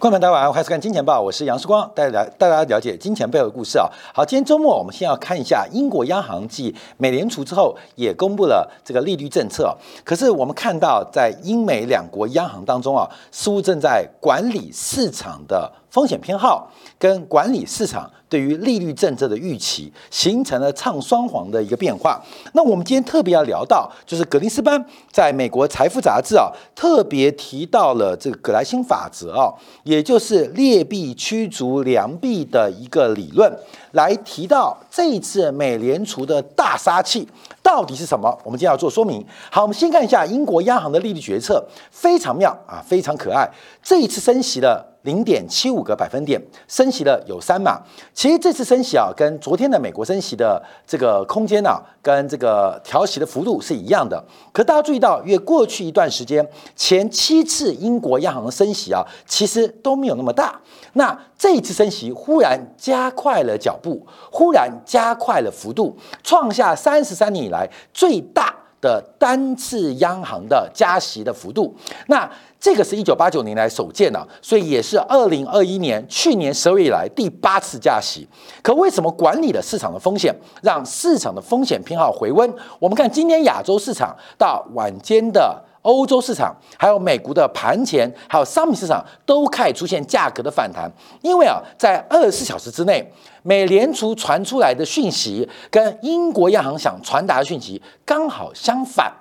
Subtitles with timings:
[0.00, 3.86] 观众大家晚上好，欢迎看《金钱报》，我是杨世光，带来带大家了解金钱背后的故事啊。
[4.14, 9.76] 好，今天周末我们先要看一下英国央行继美联储之后也公布了这个利率政策。
[10.02, 22.22] 可是我们看到，在英美两国央行当中啊，似乎正在管理市场的风险偏好跟管理市场对于利率政策的预期，形成了唱双簧的一个变化。
[22.52, 29.52] 那我们今天特别要聊到，就是格林斯潘在美国财富杂志啊特别提到了这个格莱辛法则啊。
[29.82, 33.52] 也就是劣币驱逐良币的一个理论，
[33.92, 37.26] 来提到这一次美联储的大杀器
[37.64, 38.30] 到底是什么？
[38.44, 39.26] 我们今天要做说明。
[39.50, 43.50] 好，我们先看一下英国央行的利率决策，非常妙啊，非常可爱。
[43.82, 44.89] 这一次升息了。
[45.02, 47.80] 零点七五个百分点升息了有三码，
[48.12, 54.22] 其实这次升息啊，跟昨天的美国升息的这个空间呢，跟这个调息的幅度是一样的。
[54.52, 56.46] 可大家注意到，越过去一段时间
[56.76, 60.60] 前七次英国央行的升息啊，其实都没有那么大。
[60.94, 71.74] 那这一次升息忽然加快了脚步，忽然加快了幅度，创下三十三年以来最大的单次央行的加息的幅度。
[72.06, 78.28] 那这个是一九八九年来首见的，所以也是二零二一年去年十二月以来第八次加息。
[78.62, 82.52] 可为什么管理了市场的风险，让市场的风险偏好回温？
[82.78, 90.90] 我们看今天亚洲市场到晚间的欧洲市场，还有美国的盘前，还有商品市场都开始出现价格的反弹。
[91.22, 93.10] 因为啊，在二十四小时之内，
[93.42, 99.12] 美联储传出来的讯息跟英国央行想传达的讯息刚好相反。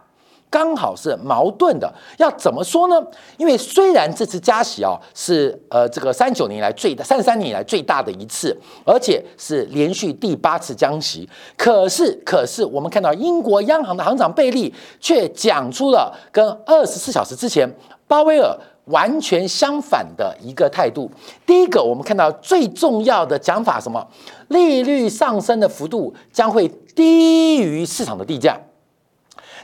[0.52, 2.96] 刚好是矛盾的，要怎么说呢？
[3.38, 17.72] 因为虽然这次加息啊是呃这个三九年来最大、三十三年以来最大的一次，而且是连续第八次降息，可是可是我们看到英国央行的行长贝利却讲出了跟二十四小时之前
[18.08, 18.58] 鲍威尔
[18.90, 21.10] 完全相反的一个态度。
[21.46, 24.06] 第一个，我们看到最重要的讲法什么？
[24.50, 28.60] 利率上升的幅度将会低于市场的地价。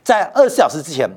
[0.04, 1.10] 在二十四小时之前，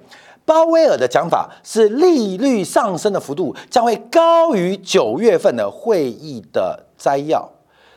[0.44, 7.50] 鲍威尔的讲法是利率上升的幅度将会高于九月份的会议的摘要，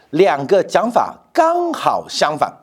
[0.09, 2.53] 两个讲法刚好相反，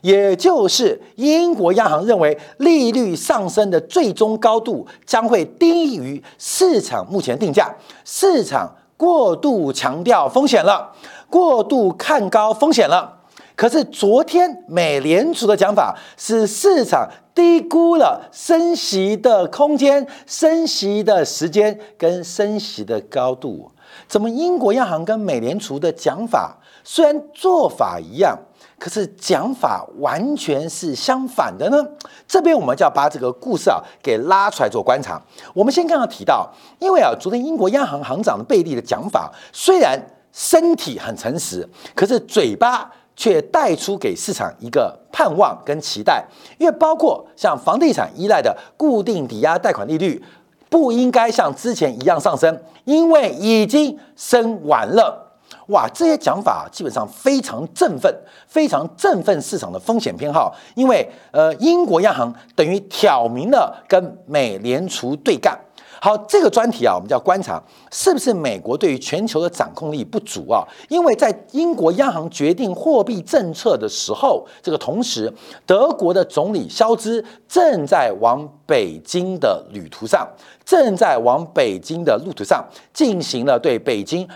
[0.00, 7.70] 也就是英国央行认为利率上升的最终高度将会低于市场目前定价，
[8.04, 10.92] 市场过度强调风险了，
[11.28, 13.14] 过度看高风险了。
[13.56, 23.68] 可是昨天美联储的讲法是市场低估了升息的空间、升息的时间跟升息的高度。
[24.06, 28.38] 怎么英国央行跟美联储的讲法虽然做法一样，
[28.78, 31.84] 可是讲法完全是相反的呢？
[32.26, 35.20] 这边我们就要把这个故事啊给拉出来做观察。
[35.54, 40.00] 我们先刚刚提到，因为啊昨天英国央行行长贝利的讲法虽然
[40.32, 42.90] 身体很诚实，可是嘴巴。
[43.20, 46.24] 却带出给市场一个盼望跟期待，
[46.56, 50.22] 因为包括像房地产依赖的固定抵押贷款利率
[50.70, 55.27] 不应该像之前一样上升，因为已经升完了。
[55.68, 58.14] 哇，这些讲法基本上非常振奋，
[58.46, 65.58] 非常振奋市场的风险偏好，因为呃，英国央行等于挑明了跟美联储对干。
[66.00, 70.62] 好，这个专题啊，我们就要观察是不是美国对于全球的掌控力不足啊？
[70.88, 75.30] 因为在英国央行决定货币政策的时候，这个同时，
[75.66, 80.26] 德国的总理肖兹正在往北京的旅途上，
[80.64, 82.64] 正在往北京的路途上
[82.94, 84.26] 进行了对北京。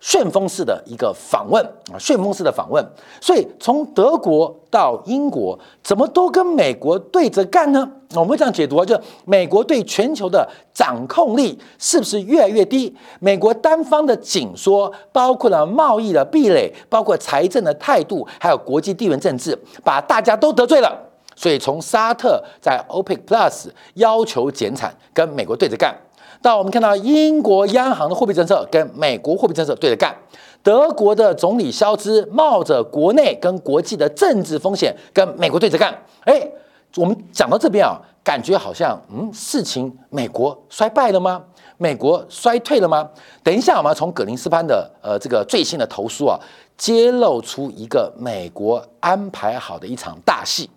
[0.00, 2.84] 旋风式的一个访问啊，旋风式的访问，
[3.20, 7.88] 所以从德国到英国，怎么都跟美国对着干呢？
[8.14, 12.92] 我们这样解读啊，就美国对全球的掌控力是不是越来越低？
[13.20, 20.92] 美国单方的紧缩，包括了贸易的壁垒，包括财政的态度，还有国际地缘政治，把大家都得罪了。
[21.36, 25.94] 所以从沙特在 OPEC Plus 要求减产，跟美国对着干。
[26.42, 30.16] 到我们看到英国央行的货币政策跟美国货币政策对着干，
[30.62, 35.94] 德国的总理肖兹冒着国内跟国际的政治风险跟美国对着干。
[36.24, 36.48] 哎，
[36.96, 41.42] 我们讲到这边啊，感觉好像嗯，事情美国衰败了吗？
[41.76, 43.06] 美国衰退了吗？
[43.42, 46.40] 等一下，我们要从格林斯潘的呃这个最新的投诉啊，
[46.78, 50.70] 揭露出一个美国安排好的一场大戏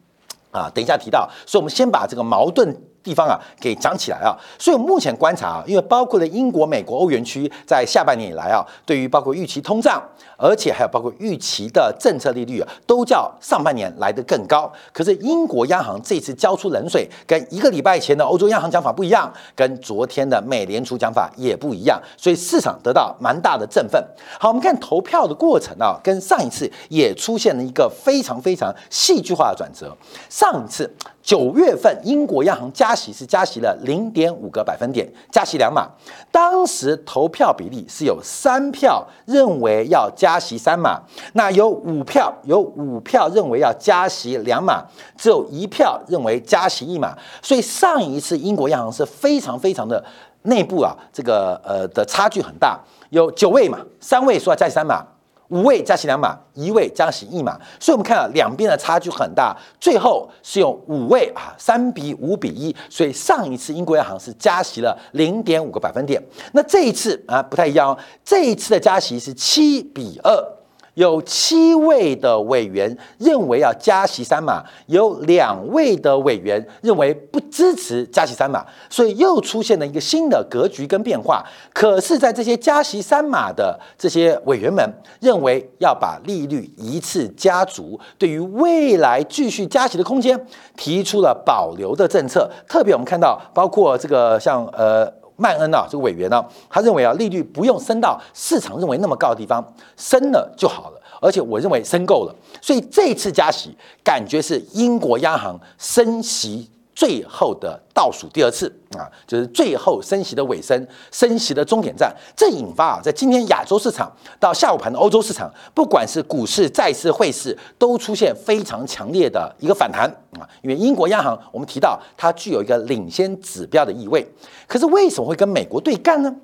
[0.51, 0.69] 啊。
[0.73, 2.77] 等一下提到，所以我们先把这个矛盾。
[3.03, 4.37] 地方啊给涨起来啊。
[4.57, 10.01] 所以目前观察啊，因为包括了英国、美国、欧元区在下半年以来啊，对于包括预期通胀，
[10.37, 14.71] 而且还有包括预期的政策利率啊，都较上半年来得更高。
[14.91, 24.03] 可是英国央行这次交出冷水，跟一个礼拜前的欧洲央行讲法不一样，跟昨天的美联储讲法也不一样，所以市场得到蛮大的振奋。
[24.39, 29.95] 好，我们看投票的过程啊，跟上一次也出现了一个非常非常戏剧化的转折。
[30.29, 30.89] 上一次。
[31.23, 35.89] 九月份，英国央行加息是加息了零点五个百分点，加息两码。
[36.29, 44.83] 当时投票比例是有三票认为要加息三码，那有五票有五票认为要加息两码，
[45.17, 47.17] 只有一票认为加息一码。
[47.41, 50.03] 所以上一次英国央行是非常非常的
[50.41, 52.77] 内部啊，这个呃的差距很大，
[53.11, 55.05] 有九位嘛，三位说要加息三码。
[55.49, 66.21] 五位加息两码，一位加息一码，所以我们看到两边的差距很大，最后是用五位啊，三比五比一，所以上一次英国央行是加息了零点五个百分点，
[66.53, 70.62] 那这一次啊不太一样哦，这一次的加息是七比二。
[70.95, 81.43] 有七位的委员认为要加息三码，有两位的委员认为不支持加息三码，所以又出现了一个新的格局跟变化。
[81.73, 84.87] 可是，在这些加息三码的这些委员们
[85.19, 90.39] 认为要把利率一次加足，对于未来继续加息的空间
[90.77, 92.49] 提出了保留的政策。
[92.67, 95.11] 特别我们看到，包括这个像呃。
[95.35, 99.63] 曼恩啊，这个委员呢，他认为啊，利率不用升到市场认为那么高的地方，
[99.97, 100.99] 升了就好了。
[101.21, 106.69] 而且我认为升够了，所以这次加息感觉是英国央行升息。
[106.95, 120.07] 最后的倒数第二次啊，就是最后升息的尾声，升息的终点站，这引发啊，在今天亚洲市场到下午盘的欧洲市场，不管是股市、债市、汇市，都出现非常强烈的一个反弹
[120.39, 120.47] 啊。
[120.61, 124.25] 因为英国央行，我们提到它具有一个领先指标的意味，
[124.67, 126.35] 可是为什么会跟美国对干呢？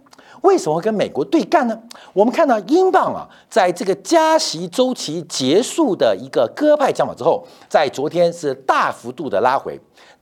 [0.42, 1.78] 为什么会跟美国对干呢？
[2.14, 9.78] 我们看到英镑啊，在这个加息周期结束的一个鸽派讲法之后，在昨天是大幅度的拉回。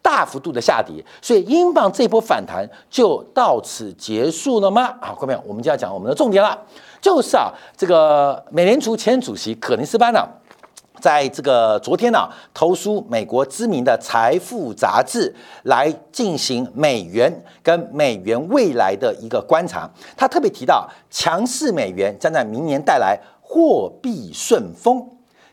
[0.07, 4.95] 大幅度的下跌，所以英镑这波反弹就到此结束了吗？
[5.01, 6.57] 好，各位，我们就要讲我们的重点了，
[7.01, 10.25] 就是啊，这个美联储前主席可林斯班呢，
[11.01, 25.05] 在这个昨天呢，投书美国知名的财富杂志来进行美元跟美元未来的一个观察，他特别提到，强势美元将在明年带来货币顺风，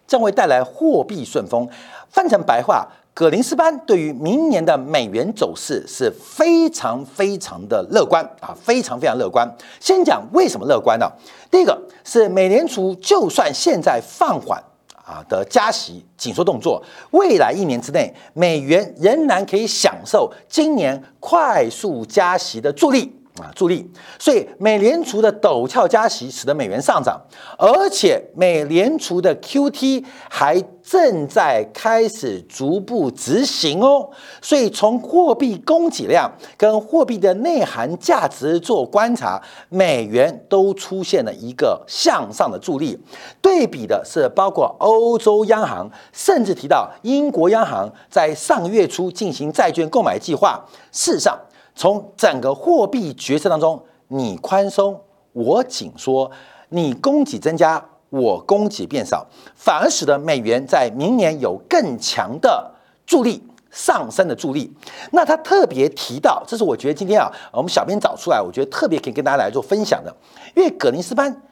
[0.06, 1.68] 将会带来货币顺风，
[2.08, 2.86] 翻成白话。
[3.14, 9.48] 葛林斯班对于明年的美元走势是非常非常的乐观啊，非常非常乐观。
[9.78, 11.08] 先讲为什么乐观呢？
[11.48, 14.60] 第一个是美联储就算现在放缓
[14.96, 16.82] 啊的加息紧缩动作，
[17.12, 23.16] 未来一年之内，美元仍然可以享受今年快速加息的助力。
[23.40, 23.84] 啊，助力，
[24.16, 27.20] 所以美联储的陡峭加息使得美元上涨，
[27.58, 34.08] 而且美联储的 QT 还正在开始逐步执行哦。
[34.40, 42.96] 所以从货币供给量跟货币的内涵价值做观察，美元都出现了一个向上的助力。
[43.42, 51.36] 对比的是，包括欧洲央行，甚至提到英国央行在上月初进行债券购买计划，事实上。
[51.74, 55.00] 从整个货币决策当中，你宽松
[55.32, 56.30] 我紧缩，
[56.68, 59.26] 你供给增加我供给变少，
[59.56, 62.72] 反而使得美元在明年有更强的
[63.04, 64.72] 助力上升的助力。
[65.10, 70.14] 那他特别提到，这是我觉得今天啊，我们小编找出来，我觉得特别可以跟大家来做分享的，
[70.54, 71.42] 因为葛林斯潘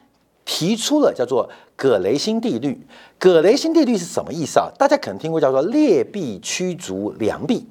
[0.45, 2.87] 提出了叫做葛雷辛定律。
[3.19, 4.71] 葛雷辛定律是什么意思啊？
[4.77, 7.67] 大家可能听过叫做劣币驱逐良币。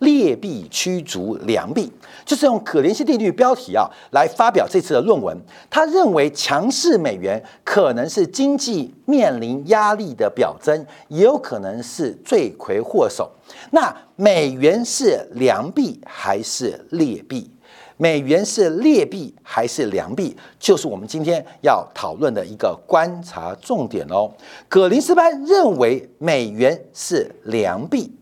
[0.00, 1.90] 劣币驱逐良币，
[2.24, 5.36] 就是用可联性定律标题啊来发表这次的论文。
[5.70, 13.30] 他认为强势美元可能是经济面临压力的表征，也有可能是罪魁祸首。
[13.70, 17.50] 那美元是良币还是劣币？
[17.96, 20.36] 美元是劣币还是良币？
[20.58, 24.30] 就是我们今天要讨论的一个观察重点哦。
[24.68, 28.12] 葛林斯潘认为美元是良币。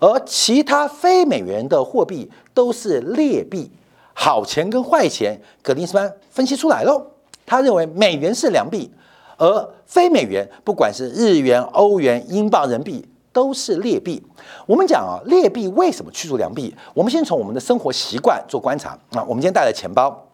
[0.00, 3.70] 而其他非美元的货币都是劣币，
[4.14, 7.04] 好钱跟坏钱，格林斯潘分析出来喽。
[7.44, 8.90] 他认为美元是良币，
[9.36, 14.22] 而非美元，不管是日元、欧元、英镑、人民币，都是劣币。
[14.66, 16.72] 我们讲啊，劣币为什么驱逐良币？
[16.94, 19.24] 我们先从我们的生活习惯做观察啊。
[19.26, 20.28] 我们今天带的钱包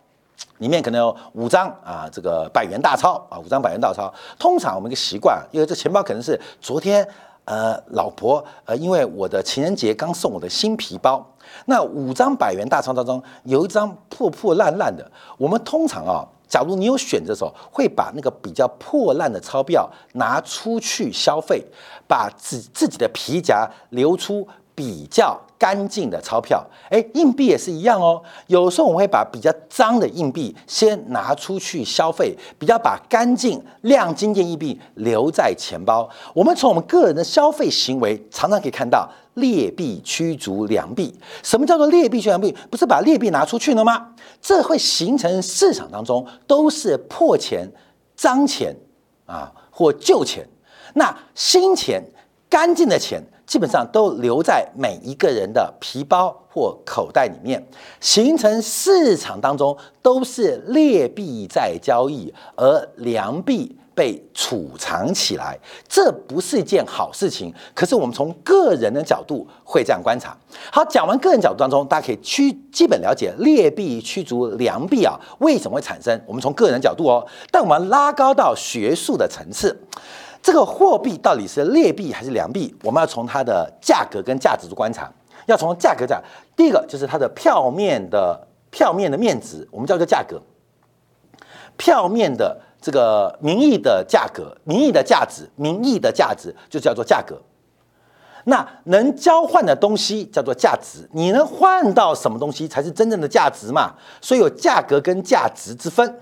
[0.59, 4.13] 里面可能有五张啊，这个百元大钞啊，五张百元大钞。
[4.39, 7.09] 通常我们一个习惯，因为这钱包可能是昨天。
[7.45, 11.25] 呃，老婆，呃，因为我的情人节刚送我的新皮包，
[11.67, 15.11] 那五张百元大钞当中有一张破破烂烂的。
[15.39, 21.65] 我们通常啊，假如你有选择的时候，会把那个比较破烂的钞票拿出去消费，
[22.09, 24.47] 把自自己的皮夹留出。
[24.77, 28.23] 比较干净的钞票，哎，硬币也是一样哦。
[28.49, 36.07] 有时候我们会把比较脏的硬币先拿出去消费，比较把干净亮晶晶硬币留在钱包。
[36.35, 41.19] 我们从我们个人的消费行为，常常可以看到劣币驱逐良币。
[41.43, 42.55] 什么叫做劣币驱逐良币？
[42.71, 44.09] 不是把劣币拿出去了吗？
[44.43, 47.67] 这会形成市场当中都是破钱、
[48.15, 48.77] 脏钱
[49.25, 50.47] 啊，或旧钱。
[50.93, 52.05] 那新钱、
[52.51, 53.23] 干净的钱。
[53.47, 57.65] 基本上都留在每一个人的皮包或口袋里面，
[58.01, 65.59] 形成市场当中都是劣币在交易，而良币被储藏起来，
[65.89, 67.53] 这不是一件好事情。
[67.75, 70.37] 可是我们从个人的角度会这样观察。
[70.73, 76.21] 好，讲完个人角度当中，大家可以去基本了解劣币驱逐良币啊，为什么会产生？
[76.27, 79.79] 我们从个人角度哦，但我们拉高到学术的层次。
[80.45, 82.77] 这个货币到底是劣币还是良币？
[82.83, 85.11] 我们要从它的价格跟价值做观察。
[85.47, 86.23] 要从价格讲，
[86.55, 90.39] 第一个就是它的票面的票面的面值，我们叫做价格。
[91.79, 97.41] 票面的这个名义的价格，名义的价值，名义的价值就叫做价格。
[98.45, 103.95] 那能交换的东西叫做价值，你能换到什么东西才是真正的价值嘛？
[104.21, 106.21] 所以有价格跟价值之分。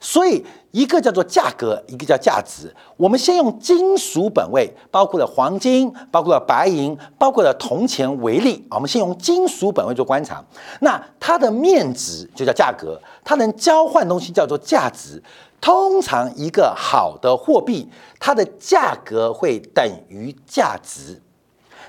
[0.00, 2.72] 所以，一个叫做价格，一个叫价值。
[2.96, 8.64] 我们先用金属本位，包括了黄金、包括了白银、包括了铜钱为例。
[8.70, 10.44] 我们先用金属本位做观察，
[10.80, 15.22] 那它的面值就叫价格，它能交换东西叫做价值。
[15.60, 17.88] 通常，一个好的货币，
[18.20, 21.20] 它的价格会等于价值，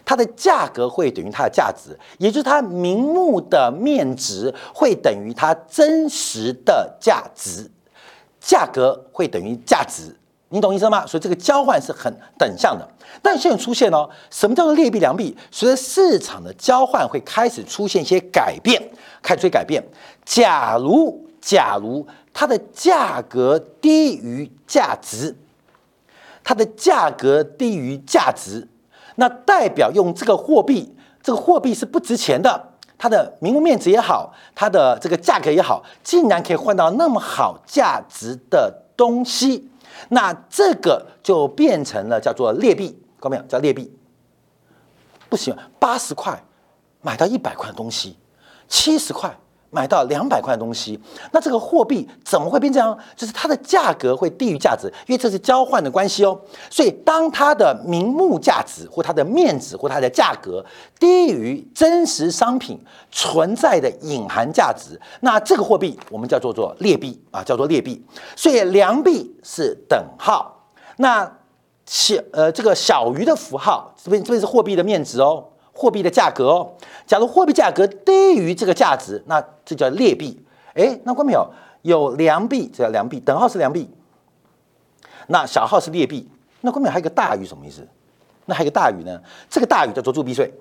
[0.04, 7.70] 它的价格会等于它的价值，也就是它明目的面值会等于它真实的价值。
[8.39, 10.15] 价格会等于价值，
[10.50, 11.05] 你懂意思吗？
[11.05, 12.88] 所以这个交换是很等向的。
[13.22, 15.36] 但现在出现哦，什么叫做劣币良币？
[15.51, 18.81] 随着市场的交换会开始出现一些改变，
[19.22, 19.84] 开始改变。
[20.24, 25.36] 假如假如它的价格低于价值，
[26.43, 28.67] 它的价格低于价值，
[29.15, 32.69] 那代表用这个货币，这个货币是不值钱的。
[33.00, 39.72] 它的名物面值也好，它的这个价格也好，竟然可以换到那么好价值的东西，
[40.10, 42.89] 那这个就变成了叫做劣币，
[43.20, 43.44] 看到没有？
[43.44, 43.91] 叫劣币，
[45.29, 46.44] 不行，八十块
[47.01, 48.18] 买到一百块的东西，
[48.68, 49.36] 七十块。
[49.71, 50.99] 买到两百块的东西，
[51.31, 52.97] 那这个货币怎么会变这样？
[53.15, 56.39] 就是它的价格会低于价值，因为这是交换的关系哦。
[56.69, 60.65] 所以当它的名目价值或它的面值或它的价格
[60.99, 62.79] 低于真实商品
[63.11, 68.03] 存在的隐含价值，那这个货币我们叫做做劣币啊，叫做劣币。
[68.35, 70.65] 所以良币是等号，
[70.97, 71.31] 那
[71.85, 75.49] 小呃这个小于的符号这边这边是货币的面值哦。
[75.79, 76.69] 货币的价格哦，
[77.07, 80.38] 假如货币价格低于这个价值，那这叫劣币。
[80.74, 81.50] 哎，那关没有？
[81.83, 83.89] 有良币，这叫良币，等号是良币，
[85.27, 86.29] 那小号是劣币。
[86.59, 86.91] 那关没有？
[86.91, 87.88] 还有个大于什么意思？
[88.45, 89.17] 那还有个大于呢？
[89.50, 90.53] 这个大于叫做铸币税，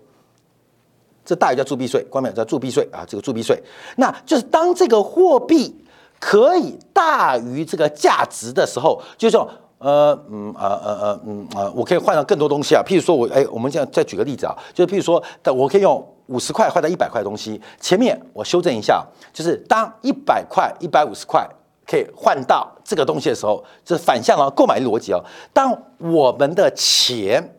[1.25, 2.35] 这大于叫铸币税，关没有？
[2.37, 3.61] 叫铸币税啊，这个铸币税，
[3.97, 5.85] 那就是当这个货币
[6.21, 9.51] 可以大于这个价值的时候，就说。
[9.79, 12.83] 呃嗯呃呃呃嗯呃，我可以换到更多东西啊。
[12.85, 15.23] 譬如说我哎，我们这样再举个例子啊，就是譬如说，
[15.55, 17.61] 我可以用五十块换到一百块东西。
[17.81, 21.49] 前面我修正一下，就是当一百块、一百五十块
[21.87, 25.25] 可以换到这个东西的时候，这是反向啊，购买逻辑哦。
[25.53, 27.57] 当我们的钱，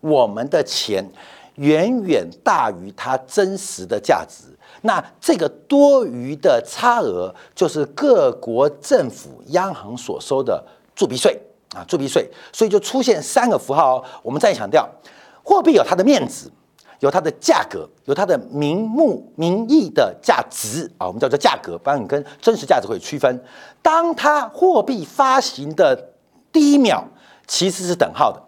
[0.00, 1.04] 我们的钱
[1.56, 4.44] 远远大于它真实的价值，
[4.82, 11.36] 那这个多余的差额就是各国政府央行所收的铸币税。
[11.74, 14.04] 啊，铸币税，所以就出现三个符号哦。
[14.22, 14.88] 我们再强调，
[15.42, 16.50] 货币有它的面值，
[17.00, 23.44] 有它的价格，有它的名目名义的价值啊，我们叫做价格，帮你跟真实价值会区分。
[23.82, 26.12] 当它货币发行的
[26.50, 27.04] 第一秒，
[27.46, 28.42] 其实是等号的，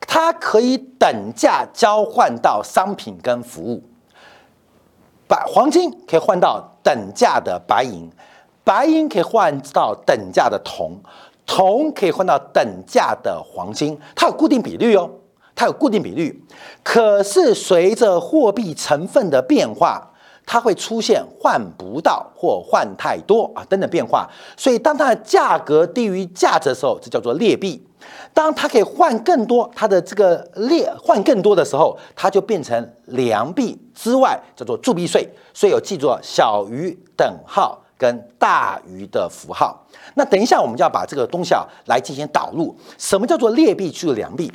[0.00, 3.82] 它可以等价交换到商品跟服务。
[5.26, 8.10] 白黄金可以换到等价的白银，
[8.64, 10.98] 白银可以换到等价的铜。
[11.48, 15.10] 铜可以换到等价的黄金，它有固定比率哦，
[15.56, 16.44] 它有固定比率。
[16.84, 20.12] 可是随着货币成分的变化，
[20.44, 24.28] 它会出现换不到或换太多啊等等变化。
[24.56, 27.82] 所以当它的价格低于价值的时候，这叫做劣币。
[28.32, 39.78] 当它可以换更多，它的这个劣换更多的时候，它就变成良币之外叫做铸币税，所以有记住小于等号跟大于的符号。
[40.14, 42.74] 那等一下我们就要把这个东西啊来进行导入。
[42.96, 44.50] 什么叫做劣币驱逐良币？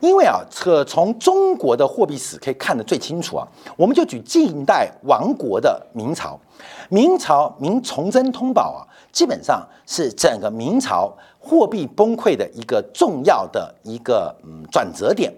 [0.00, 3.46] 因为啊，这从中国的货币史可以看得最清楚啊。
[3.76, 6.40] 我们就举近代亡国的明朝，
[6.88, 8.80] 明朝明崇祯通宝啊，
[9.12, 11.12] 基本上是整个明朝。
[11.38, 15.32] 货币崩溃的一个重要的一个嗯转折点，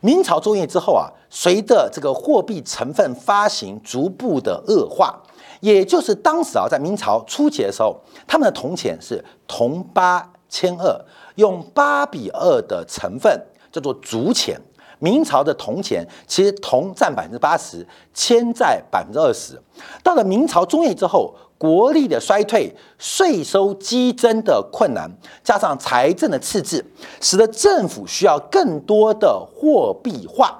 [0.00, 5.20] 明朝中叶之后啊，随着这个货币成分发行逐步的恶化，
[5.60, 7.96] 也就是当时啊，在明朝初期的时候，
[8.26, 11.04] 他们的铜钱是铜八铅二，
[11.36, 14.60] 用八比二的成分叫做竹钱。
[15.00, 19.60] 明朝的铜钱其实铜占百分之八十，铅占百分之二十。
[20.02, 21.34] 到了明朝中叶之后。
[21.60, 25.10] 国力的衰退、税收激增的困难，
[25.42, 26.84] 加上财政的赤字，
[27.20, 30.56] 使得政府需要更多的货币化、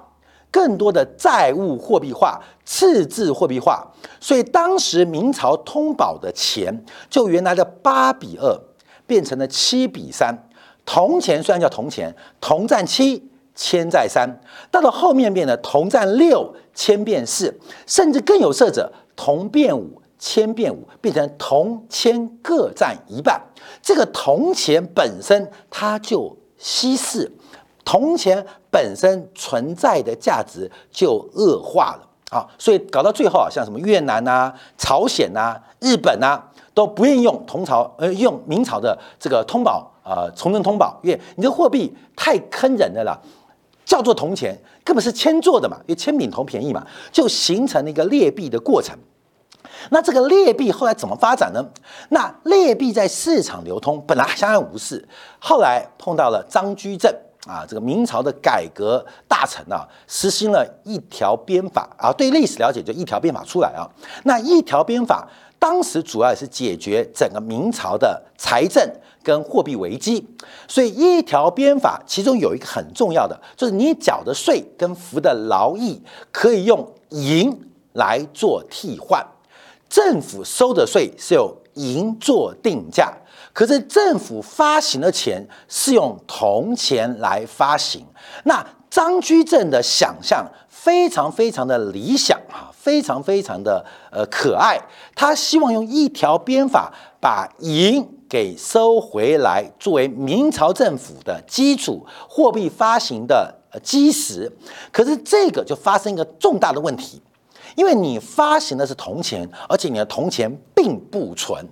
[0.51, 3.91] 更多的债务货币化、赤字货币化。
[4.21, 8.61] 所以当时明朝通宝的钱，就原来的八比二
[9.07, 10.47] 变成了七比三。
[10.85, 14.29] 铜钱虽然叫铜钱，铜占七，铅在三。
[14.71, 20.03] 到了后面变得铜占六，铅变四，甚至更有甚者，铜变五。
[20.21, 23.41] 铅变五，变成铜铅各占一半。
[23.81, 27.31] 这个铜钱本身它就稀释，
[27.85, 32.47] 铜钱本身存在的价值就恶化了啊！
[32.59, 36.39] 所以搞到最后啊，像什么越南呐、朝鲜呐、日本呐，
[36.75, 43.19] 都不愿意用铜朝，呃，用明朝的这个通宝啊，崇祯通宝，因为你的货币太坑人的了，
[43.85, 48.97] 叫做铜钱，根本是铅做的嘛，因为铅比铜便宜嘛，就形成了一个劣币的过程。
[49.91, 51.65] 那这个劣币后来怎么发展呢？
[52.11, 55.09] 那劣币在市场流通本来相安无事，
[55.39, 57.11] 后来碰到了张居正
[57.47, 62.13] 啊，这个明朝的改革大臣啊，实行了一条鞭法啊。
[62.13, 63.89] 对历史了解就一条鞭法出来啊。
[64.25, 65.29] 那一条鞭法
[65.59, 68.87] 当时主要也是解决整个明朝的财政
[69.23, 70.27] 跟货币危机，
[70.67, 77.61] 所以一条鞭法其中有一个很重要的，就是你缴的税跟服的劳役可以用银
[77.93, 79.25] 来做替换。
[79.89, 83.13] 政府收的税是用银做定价，
[83.59, 88.07] 可是政府发行的钱是用铜钱来发行。
[88.45, 94.79] 那张居正的想象非常非常的理想啊，非常非常的呃可爱。
[95.17, 104.49] 他希望用一条鞭法把银给收回来，作为明朝政府的基础货币发行的呃基石。
[104.93, 107.21] 可是这个就发生一个重大的问题。
[107.75, 111.65] 因为你发行的是铜钱，而且你的铜钱并不纯，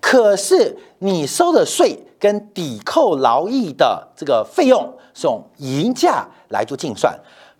[0.00, 7.18] 可是你收的税跟抵扣劳役的这个费用是用银价来做计算，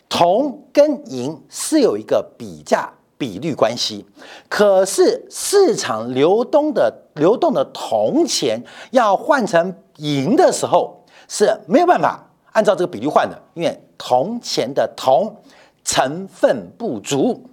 [0.09, 4.07] 铜跟银是有一个比价比率关系，
[4.49, 15.37] 可是市场流动的流动的铜钱要换成银的时候是没有办法按照这个比率换的，因为铜钱的铜
[15.85, 17.45] 成分不足。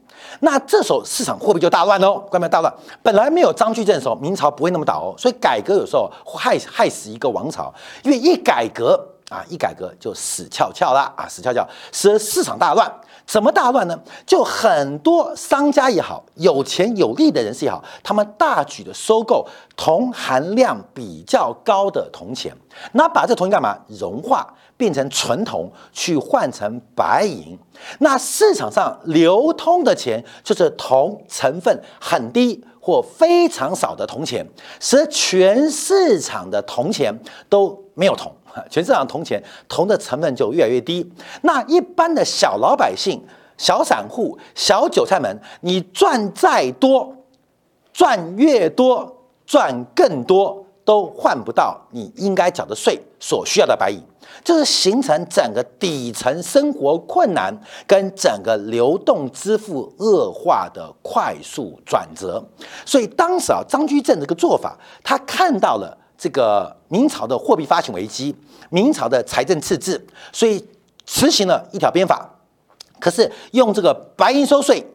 [0.41, 2.73] 那这时候市场货币就大乱喽，关没大乱？
[3.01, 5.15] 本来没有张居正的时候，明朝不会那么倒哦。
[5.17, 12.91] 所以改革有时候害害死一个王朝，因为一改革啊，一改革就死翘翘啦啊，死翘翘，使得市场大乱。
[13.25, 13.99] 怎么大乱呢？
[14.23, 22.55] 就很多商家也好，有钱有利的人士也好，他们大举的收购铜含量比较高的铜钱，
[22.91, 23.75] 那把这铜钱干嘛？
[23.87, 24.47] 融化。
[24.77, 27.57] 变成纯铜去换成白银，
[27.99, 34.45] 那市场上流通的钱就是铜成分很低或非常少的铜钱，
[34.79, 38.31] 使全市场的铜钱都没有铜，
[38.69, 41.09] 全市场铜钱铜的成分就越来越低。
[41.43, 43.23] 那一般的小老百姓、
[43.57, 47.15] 小散户、小韭菜们，你赚再多，
[47.93, 53.99] 赚越多，赚更多，都换不到你应该缴的税所需要的白银。
[54.43, 57.55] 就是形成整个底层生活困难
[57.87, 62.43] 跟整个流动支付恶化的快速转折，
[62.85, 68.35] 所以当时啊，张居正这个做法，他看到了这个明朝的货币发行危机，
[68.69, 70.65] 明朝的财政赤字，所以
[71.05, 72.29] 实行了一条鞭法，
[72.99, 74.85] 可是用这个白银收税，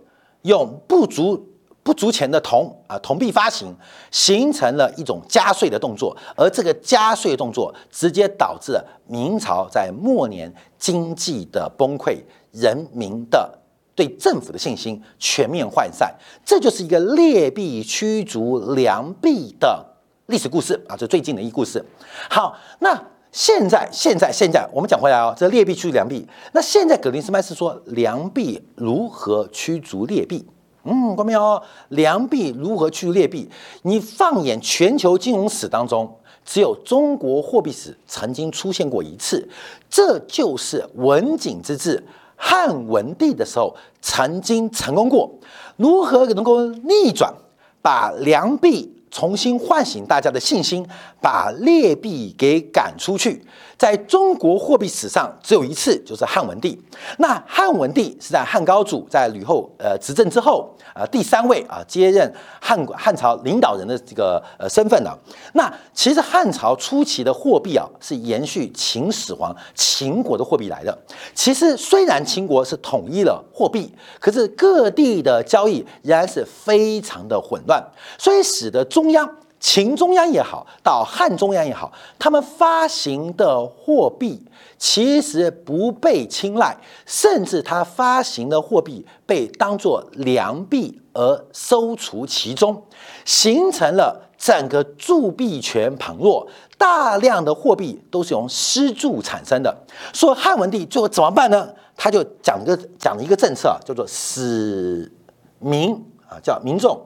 [0.43, 1.47] 用不足。
[1.83, 3.75] 不足钱的铜啊，铜币发行
[4.11, 12.19] 形成了一种加税的动作，而这个加税动作直接导致了明朝在末年经济的崩溃，
[12.53, 13.59] 人民的
[13.95, 16.15] 对政府的信心全面涣散。
[16.45, 19.85] 这就是一个劣币驱逐良币的
[20.27, 21.83] 历史故事啊，这最近的一故事。
[22.29, 26.29] 好，那现在现在现在我们讲回来哦，这劣币驱逐良币。
[26.53, 30.47] 那现在格林斯潘是说良币如何驱逐劣币？
[30.85, 31.63] 嗯，关没有？
[31.89, 33.49] 良币如何去劣币？
[33.83, 39.49] 你放眼全球金融史当中，只有中国货币史曾经出现过一次，
[39.91, 42.03] 这就是文景之治
[42.37, 45.31] 汉文帝的时候曾经成功过。
[45.77, 47.35] 如何能够逆转，
[47.83, 50.87] 把良币重新唤醒大家的信心，
[51.21, 53.45] 把劣币给赶出去？
[53.81, 56.79] 在中国货币史上只有一次，就是汉文帝。
[57.17, 65.19] 那汉文帝是在汉高祖在吕后呃执政之后，呃第三位啊接任汉汉朝领导人的这个呃身份的。
[65.55, 70.99] 那其实汉朝初期的货币啊是延续秦始皇秦国的货币来的。
[71.35, 77.83] 其实虽然秦国是统一了货币，可是各地的交易仍然是非常的混乱，
[78.19, 79.27] 所以使得中央。
[79.61, 84.43] 秦中央也好，到汉中央也好，他们发行的货币
[84.79, 92.83] 其实不被青睐，甚至他发行的货币被当作良币而收除其中，
[93.27, 99.77] 形成了整个铸币权旁落，大量的货币都是用私铸产生的。
[100.15, 101.69] 说汉文帝最后怎么办呢？
[101.95, 105.13] 他就讲个讲一个政策啊，叫做使
[105.59, 105.93] 民
[106.27, 106.99] 啊，叫民众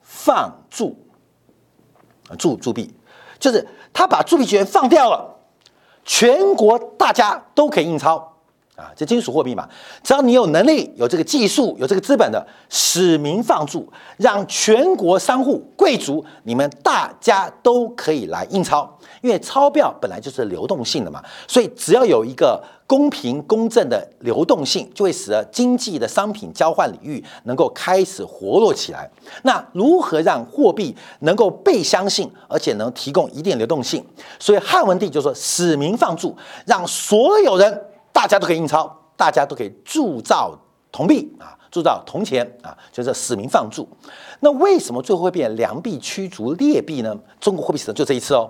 [0.00, 0.96] 放铸。
[2.38, 2.94] 铸铸币，
[3.38, 5.36] 就是他把铸币权放掉了，
[6.04, 8.35] 全国大家都可以印钞。
[8.76, 9.68] 啊，这金属货币嘛，
[10.02, 22.62] 只要你有能力、有这个技术、有这个资本的，使民放铸，让全国商户、贵族，你们大家都可以来印钞，因为钞票本来就是流动性的嘛，所以只要有一个。
[22.88, 29.10] 公平公正的流动性就会使得经济的商品交换领域能够开始活络起来。
[29.42, 34.06] 那如何让货币能够被相信，而且能提供一定流动性？
[34.38, 37.82] 所以汉文帝就说：“使民放铸，让所有人
[38.16, 40.58] 大家都可以印钞，大家都可以铸造
[40.90, 43.86] 铜币啊，铸造铜钱啊，就是使民放铸。
[44.40, 47.14] 那为什么最后会变良币驱逐劣币呢？
[47.38, 48.48] 中国货币史就这一次哦。”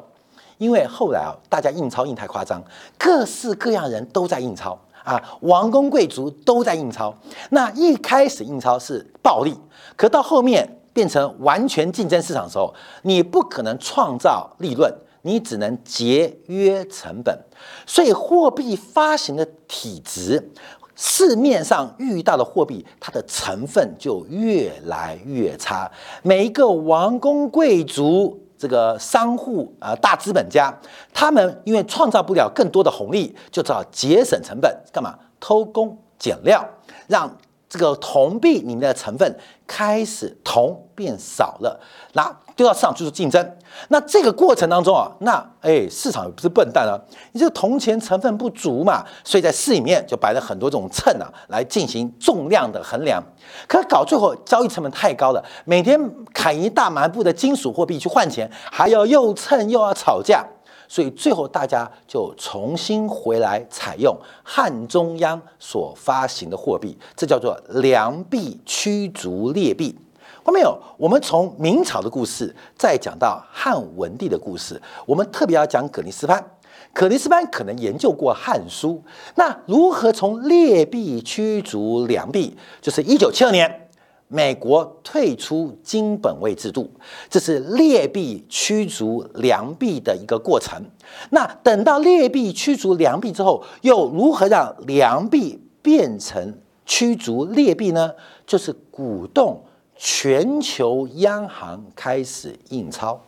[0.58, 2.62] 因为后来啊，大家印钞印太夸张，
[2.96, 7.12] 各式各样人都在印钞啊，王公贵族都在印钞。
[7.50, 9.52] 那一开始印钞是暴利，
[9.96, 14.94] 可到后面变成完全竞争市场的时候，你不可能创造利润，
[15.26, 17.38] 你只能节约成本。
[17.84, 20.50] 所以货币发行的体值，
[20.94, 25.90] 市面上遇到的货币，它的成分就越来越差。
[26.22, 28.40] 每一个王公贵族。
[28.58, 30.74] 这个商户啊，大资本家，
[31.12, 35.14] 他们因为创造不了更多的红利，就只好节省成本，干嘛？
[35.38, 36.66] 偷工减料，
[37.06, 37.36] 让
[37.68, 41.80] 这个铜币里面的成分开始铜变少了，
[42.12, 43.56] 那丢到市场去做竞争。
[43.88, 46.96] 那这个过程当中啊，那哎，市场也不是笨蛋啊，
[47.32, 53.22] 你这个铜钱成分不足嘛，所以在市里面就摆了很多这种秤啊，来进行重量的衡量。
[53.66, 56.00] 可搞最后交易成本太高了，每天
[56.32, 60.46] 砍一大麻布的金属货币去换钱，还要又称又要吵架，
[60.88, 69.96] 所以最后大家就重新回来采用汉中央所发行的货币，这叫做良币驱逐劣币。
[70.42, 70.78] 后面有？
[70.96, 76.44] 我们从明朝的故事再讲到汉文帝的故事，我们特别要讲葛尼斯潘。
[76.92, 79.02] 葛尼斯潘可能研究过《汉书》，
[79.34, 82.56] 那如何从劣币驱逐良币？
[82.80, 83.85] 就是一九七二年，
[84.28, 86.90] 美国退出金本位制度，
[87.30, 90.82] 这是劣币驱逐良币的一个过程。
[91.30, 98.12] 那等到劣币驱逐良币之后，又如何让良币变成驱逐劣币呢？
[98.46, 99.62] 就是鼓动。
[99.98, 103.18] 全球央行开始印钞，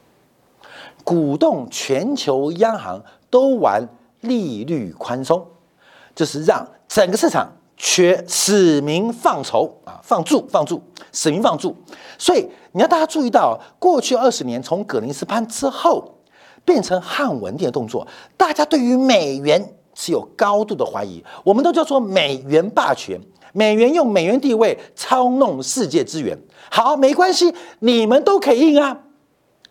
[1.02, 3.88] 鼓动全球央行都玩
[4.20, 5.46] 利率宽松，
[6.14, 11.74] 就是让整个市场全使民放筹啊，放住放住，使民放住。
[12.18, 16.18] 所以你要大家注意到，过去二十年从葛林斯潘之后
[16.64, 23.20] 变成汉文帝的动作，大家对于美元是有高度的怀疑，我们都叫做美元霸权，
[23.52, 26.36] 美元用美元地位操弄世界资源。
[26.70, 29.02] 好，没关系，你们都可以印啊。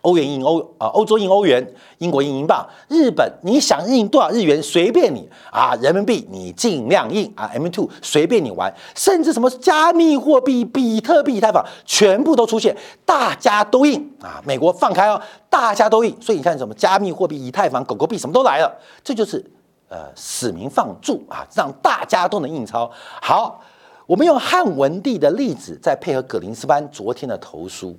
[0.08, 1.62] 欧元印欧啊，欧洲印欧元，
[1.98, 14.42] 英国印英镑，日本你想印多少日元随便你啊，人民币你尽量印啊，M two 随便你玩，甚至什么加密货币、比特币、以太坊全部都出现，大家都印啊。
[14.46, 19.44] 美国放开哦，大家都印，所以你看什么加密货币、以太坊、狗狗币什么都来了，这就是
[19.90, 22.90] 呃使民放逐啊，让大家都能印钞。
[23.22, 23.62] 好。
[24.08, 27.94] 我们用汉文帝的例子，再配合葛林斯潘昨天的投书，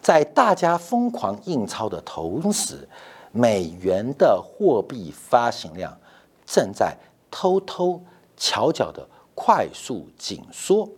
[0.00, 2.88] 在大家疯狂印钞的同时，
[3.32, 5.96] 美元的货币发行量
[6.46, 6.96] 正在
[7.30, 8.02] 偷偷
[8.36, 10.88] 悄悄的快速紧缩，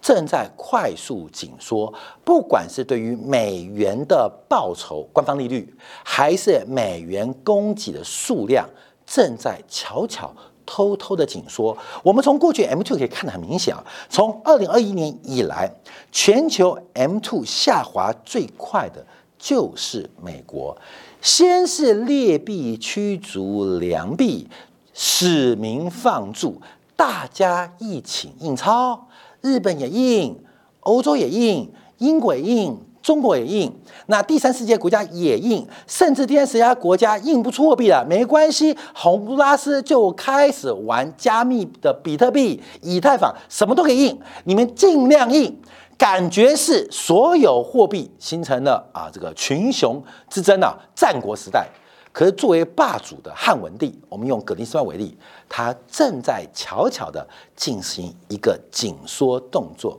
[0.00, 1.92] 正在快速紧缩。
[2.24, 8.68] 不管是对于美元的报酬官方利率，还是美元供给的数量，
[9.04, 10.32] 正在悄悄。
[10.72, 13.84] 偷偷的紧缩，我们从过去 M two 可以看得很明显啊。
[14.08, 15.68] 从二零二一年以来，
[16.12, 19.04] 全球 M two 下滑最快的
[19.36, 20.78] 就是美国。
[21.20, 24.46] 先是劣币驱逐良币，
[24.94, 26.62] 使民放逐，
[26.94, 29.08] 大家一起印钞，
[29.40, 30.40] 日本也印，
[30.80, 32.78] 欧洲也印，英国印。
[33.02, 33.72] 中国也印，
[34.06, 45.58] 那第三世界国家也印，甚至第三世界国家印不出货币了，没关系，洪都拉斯就开始玩加密的比特币、以太坊，什么都可以印，你们尽量印，
[45.96, 51.66] 感觉是所有货币形成了啊这个群雄之争啊，战国时代。
[52.12, 55.16] 可是作为霸主的汉文帝，我们用格林斯曼为例，
[55.48, 59.98] 他正在悄悄的进行一个紧缩动作，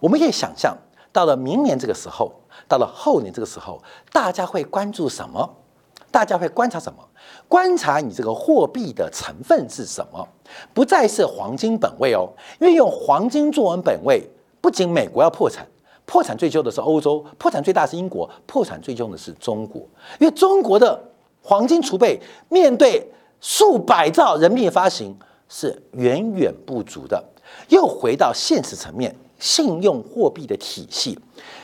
[0.00, 0.74] 我们可以想象。
[1.12, 2.32] 到了明年这个时候，
[2.66, 5.48] 到了后年这个时候，大家会关注什么？
[6.10, 6.98] 大家会观察什么？
[7.48, 10.26] 观察你这个货币的成分是什么？
[10.74, 12.28] 不再是黄金本位哦，
[12.60, 14.22] 因为用黄金作为本位，
[14.60, 15.66] 不仅美国要破产，
[16.04, 19.80] 破产最究的是欧洲，破产最大是英国，破产最究的是中国，
[20.18, 20.98] 因为中国的
[21.42, 23.06] 黄金储备面对
[23.40, 27.22] 数百兆人民币发行是远远不足的。
[27.68, 29.14] 又回到现实层面。
[29.42, 31.18] 信用货币的体系，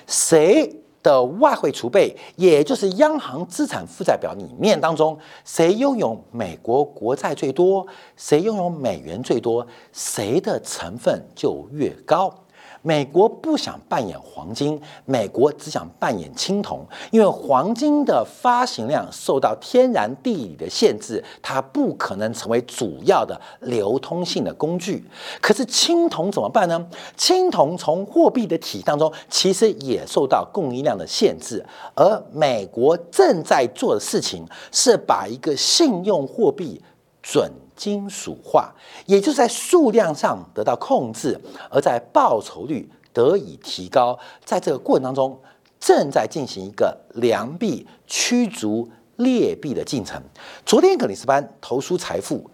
[0.08, 0.68] 谁
[1.00, 7.86] 的外汇储备，也就是央行资产负债表里面当中，谁拥有美国国债最多，
[8.16, 12.34] 谁拥有美元最多，谁的成分就越高。
[12.82, 25.04] 美国不想扮演黄金，美国只想扮演青铜，因为黄金的发行量受到天然地理的限制，它不可能成为主要的流通性的工具。
[25.40, 26.86] 可是青铜怎么办呢？
[27.16, 31.64] 青铜从货币的体当中，其实也受到供应量的限制。
[31.94, 36.82] 而美国正在做的事情，是把一个信用货币
[37.22, 37.50] 准。
[37.78, 38.74] 金属化，
[39.06, 44.18] 也就是在数量上得到控制，而在报酬率得以提高。
[44.44, 45.40] 在这个过程当中，
[45.78, 50.20] 正在进行一个良币驱逐劣币的进程。
[50.66, 52.50] 昨天格里斯班投书财富，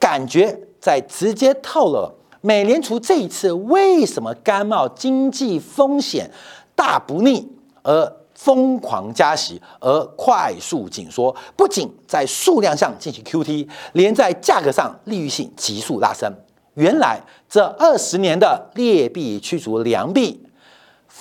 [0.00, 6.30] 感觉在直接透了美联储这一次为什么甘冒经济风险
[6.74, 8.21] 大不逆而。
[8.42, 16.28] 疯狂加息而快速紧缩，不仅在数量上进行 QT，连在价格上利率性急速拉升。
[16.74, 20.44] 原来这二十年的劣币驱逐良币、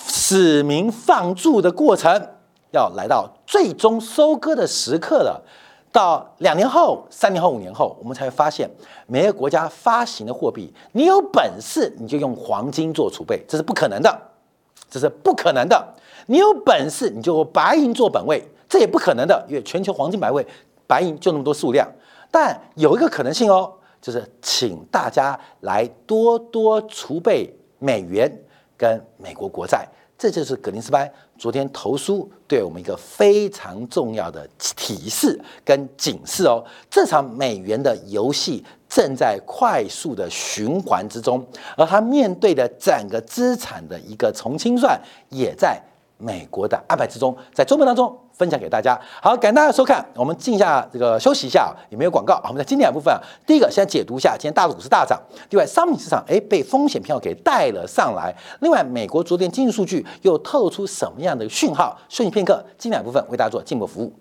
[0.07, 2.29] 使民放逐的过程，
[2.71, 5.43] 要来到最终收割的时刻了。
[5.91, 8.67] 到两年后、三年后、五年后，我们才会发现，
[9.05, 14.19] 每个国家发行的货币，你有本事你就用黄金做储备，这是不可能的，
[14.89, 15.95] 这是不可能的。
[16.31, 20.47] 你有本事，你就白银做本位，这也不可能的，因为全球黄金百位
[20.87, 21.85] 白银就那么多数量。
[22.31, 23.69] 但有一个可能性哦，
[24.01, 28.31] 就是请大家来多多储备美元
[28.77, 29.85] 跟美国国债。
[30.17, 36.63] 这就是格林斯潘昨天投书对我们一个非常重要的提示跟警示哦。
[36.89, 45.81] 这场美元的游戏正在快速的循环之中，而他面对的整个资产的一个重清算也在。
[46.21, 48.99] 美国的安排之中，在周末当中分享给大家。
[49.21, 52.39] 好，感谢大家收看，我们静下，这个休息一下，也没有广告？
[52.43, 61.97] 我们在经典部分啊，第一个先解读一下今天大陆股市大涨，另外商品市场哎被风险票给带了上来，另外美国昨天经济数据又透露出什么样的讯号？
[62.07, 64.13] 休息片刻，经典部分为大家做进一步服务。